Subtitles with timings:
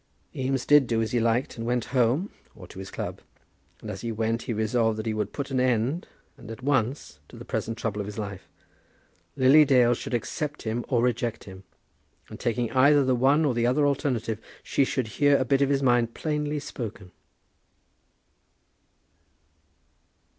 [0.35, 3.21] Eames did do as he liked, and went home, or to his club;
[3.83, 7.19] and as he went he resolved that he would put an end, and at once,
[7.29, 8.47] to the present trouble of his life.
[9.37, 11.65] Lily Dale should accept him or reject him;
[12.29, 15.69] and, taking either the one or the other alternative, she should hear a bit of
[15.69, 17.11] his mind plainly spoken.